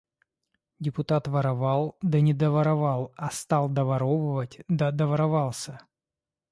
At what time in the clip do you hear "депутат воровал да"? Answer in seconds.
0.79-2.21